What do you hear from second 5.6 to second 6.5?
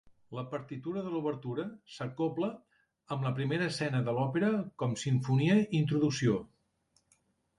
i Introducció.